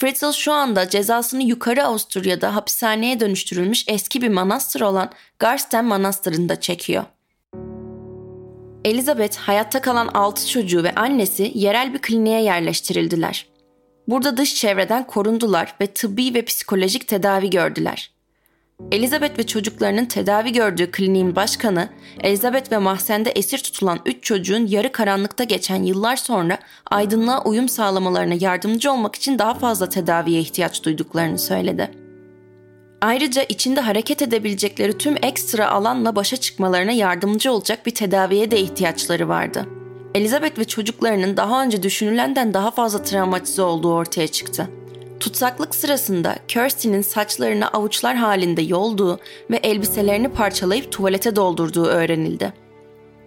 Fritzl 0.00 0.32
şu 0.32 0.52
anda 0.52 0.88
cezasını 0.88 1.42
yukarı 1.42 1.84
Avusturya'da 1.84 2.54
hapishaneye 2.54 3.20
dönüştürülmüş 3.20 3.84
eski 3.88 4.22
bir 4.22 4.28
manastır 4.28 4.80
olan 4.80 5.10
Garsten 5.38 5.84
Manastırı'nda 5.84 6.60
çekiyor. 6.60 7.04
Elizabeth 8.84 9.36
hayatta 9.36 9.80
kalan 9.80 10.08
6 10.08 10.48
çocuğu 10.48 10.82
ve 10.82 10.94
annesi 10.94 11.52
yerel 11.54 11.94
bir 11.94 11.98
kliniğe 11.98 12.42
yerleştirildiler. 12.42 13.46
Burada 14.08 14.36
dış 14.36 14.54
çevreden 14.54 15.06
korundular 15.06 15.74
ve 15.80 15.86
tıbbi 15.86 16.34
ve 16.34 16.44
psikolojik 16.44 17.08
tedavi 17.08 17.50
gördüler. 17.50 18.10
Elizabeth 18.92 19.38
ve 19.38 19.46
çocuklarının 19.46 20.04
tedavi 20.04 20.52
gördüğü 20.52 20.90
kliniğin 20.90 21.36
başkanı, 21.36 21.88
Elizabeth 22.20 22.72
ve 22.72 22.78
mahzende 22.78 23.30
esir 23.30 23.58
tutulan 23.58 23.98
3 24.06 24.22
çocuğun 24.22 24.66
yarı 24.66 24.92
karanlıkta 24.92 25.44
geçen 25.44 25.82
yıllar 25.82 26.16
sonra 26.16 26.58
aydınlığa 26.90 27.44
uyum 27.44 27.68
sağlamalarına 27.68 28.34
yardımcı 28.40 28.92
olmak 28.92 29.14
için 29.14 29.38
daha 29.38 29.54
fazla 29.54 29.88
tedaviye 29.88 30.40
ihtiyaç 30.40 30.84
duyduklarını 30.84 31.38
söyledi. 31.38 31.90
Ayrıca 33.00 33.42
içinde 33.42 33.80
hareket 33.80 34.22
edebilecekleri 34.22 34.98
tüm 34.98 35.16
ekstra 35.22 35.70
alanla 35.70 36.16
başa 36.16 36.36
çıkmalarına 36.36 36.92
yardımcı 36.92 37.52
olacak 37.52 37.86
bir 37.86 37.94
tedaviye 37.94 38.50
de 38.50 38.60
ihtiyaçları 38.60 39.28
vardı. 39.28 39.66
Elizabeth 40.14 40.58
ve 40.58 40.64
çocuklarının 40.64 41.36
daha 41.36 41.62
önce 41.62 41.82
düşünülenden 41.82 42.54
daha 42.54 42.70
fazla 42.70 43.02
travmatize 43.02 43.62
olduğu 43.62 43.92
ortaya 43.92 44.28
çıktı. 44.28 44.68
Tutsaklık 45.20 45.74
sırasında 45.74 46.36
Kirsty'nin 46.48 47.02
saçlarını 47.02 47.68
avuçlar 47.68 48.16
halinde 48.16 48.62
yolduğu 48.62 49.18
ve 49.50 49.56
elbiselerini 49.56 50.28
parçalayıp 50.28 50.92
tuvalete 50.92 51.36
doldurduğu 51.36 51.84
öğrenildi. 51.84 52.52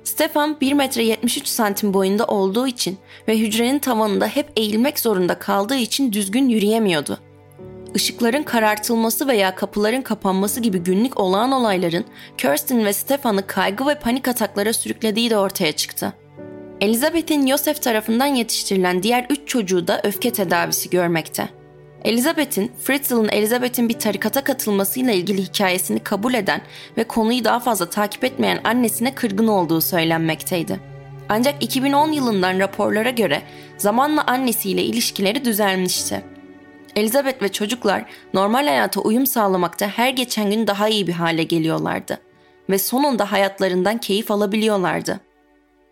Stefan 0.03 0.59
1 0.61 0.73
metre 0.73 1.03
73 1.03 1.47
santim 1.47 1.93
boyunda 1.93 2.25
olduğu 2.25 2.67
için 2.67 2.97
ve 3.27 3.37
hücrenin 3.39 3.79
tavanında 3.79 4.27
hep 4.27 4.51
eğilmek 4.57 4.99
zorunda 4.99 5.39
kaldığı 5.39 5.75
için 5.75 6.13
düzgün 6.13 6.49
yürüyemiyordu. 6.49 7.19
Işıkların 7.95 8.43
karartılması 8.43 9.27
veya 9.27 9.55
kapıların 9.55 10.01
kapanması 10.01 10.59
gibi 10.59 10.77
günlük 10.77 11.19
olağan 11.19 11.51
olayların 11.51 12.05
Kirsten 12.37 12.85
ve 12.85 12.93
Stefan'ı 12.93 13.47
kaygı 13.47 13.87
ve 13.87 13.99
panik 13.99 14.27
ataklara 14.27 14.73
sürüklediği 14.73 15.29
de 15.29 15.37
ortaya 15.37 15.71
çıktı. 15.71 16.13
Elizabeth'in 16.81 17.45
Yosef 17.45 17.81
tarafından 17.81 18.25
yetiştirilen 18.25 19.03
diğer 19.03 19.25
üç 19.29 19.47
çocuğu 19.47 19.87
da 19.87 20.01
öfke 20.03 20.33
tedavisi 20.33 20.89
görmekte. 20.89 21.62
Elizabeth'in, 22.03 22.71
Fritzl'ın 22.83 23.29
Elizabeth'in 23.29 23.89
bir 23.89 23.99
tarikata 23.99 24.43
katılmasıyla 24.43 25.13
ilgili 25.13 25.41
hikayesini 25.41 25.99
kabul 25.99 26.33
eden 26.33 26.61
ve 26.97 27.03
konuyu 27.03 27.43
daha 27.43 27.59
fazla 27.59 27.89
takip 27.89 28.23
etmeyen 28.23 28.61
annesine 28.63 29.15
kırgın 29.15 29.47
olduğu 29.47 29.81
söylenmekteydi. 29.81 30.79
Ancak 31.29 31.63
2010 31.63 32.11
yılından 32.11 32.59
raporlara 32.59 33.09
göre 33.09 33.41
zamanla 33.77 34.23
annesiyle 34.27 34.83
ilişkileri 34.83 35.45
düzelmişti. 35.45 36.23
Elizabeth 36.95 37.41
ve 37.41 37.51
çocuklar 37.51 38.05
normal 38.33 38.67
hayata 38.67 39.01
uyum 39.01 39.27
sağlamakta 39.27 39.87
her 39.87 40.09
geçen 40.09 40.51
gün 40.51 40.67
daha 40.67 40.89
iyi 40.89 41.07
bir 41.07 41.13
hale 41.13 41.43
geliyorlardı 41.43 42.19
ve 42.69 42.77
sonunda 42.77 43.31
hayatlarından 43.31 43.97
keyif 43.97 44.31
alabiliyorlardı. 44.31 45.19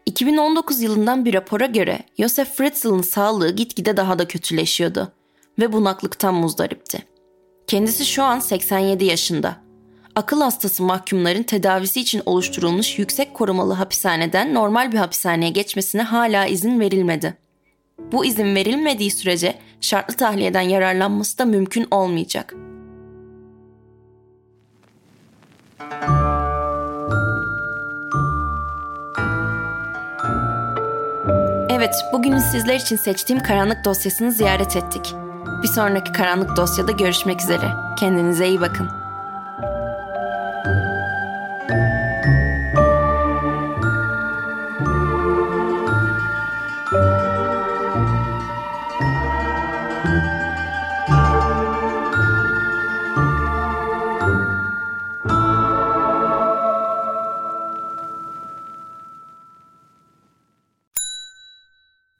2019 0.05 0.81
yılından 0.81 1.25
bir 1.25 1.33
rapora 1.33 1.65
göre 1.65 1.99
Josef 2.19 2.55
Fritzl'ın 2.55 3.01
sağlığı 3.01 3.55
gitgide 3.55 3.97
daha 3.97 4.19
da 4.19 4.27
kötüleşiyordu 4.27 5.13
ve 5.59 5.73
bunaklıktan 5.73 6.33
muzdaripti. 6.33 7.05
Kendisi 7.67 8.05
şu 8.05 8.23
an 8.23 8.39
87 8.39 9.05
yaşında. 9.05 9.55
Akıl 10.15 10.41
hastası 10.41 10.83
mahkumların 10.83 11.43
tedavisi 11.43 12.01
için 12.01 12.21
oluşturulmuş 12.25 12.99
yüksek 12.99 13.33
korumalı 13.33 13.73
hapishaneden 13.73 14.53
normal 14.53 14.91
bir 14.91 14.97
hapishaneye 14.97 15.51
geçmesine 15.51 16.01
hala 16.01 16.45
izin 16.45 16.79
verilmedi. 16.79 17.37
Bu 18.11 18.25
izin 18.25 18.55
verilmediği 18.55 19.11
sürece 19.11 19.55
şartlı 19.81 20.15
tahliyeden 20.15 20.61
yararlanması 20.61 21.37
da 21.37 21.45
mümkün 21.45 21.87
olmayacak. 21.91 22.55
Evet, 31.69 31.95
bugün 32.13 32.37
sizler 32.37 32.75
için 32.75 32.95
seçtiğim 32.95 33.43
karanlık 33.43 33.85
dosyasını 33.85 34.31
ziyaret 34.31 34.75
ettik. 34.75 35.20
Bir 35.63 35.67
sonraki 35.67 36.11
karanlık 36.11 36.57
dosyada 36.57 36.91
görüşmek 36.91 37.41
üzere. 37.41 37.73
Kendinize 37.99 38.47
iyi 38.47 38.61
bakın. 38.61 38.89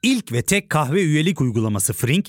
İlk 0.02 0.32
ve 0.32 0.42
tek 0.42 0.70
kahve 0.70 1.02
üyelik 1.02 1.40
uygulaması 1.40 1.92
Frink, 1.92 2.28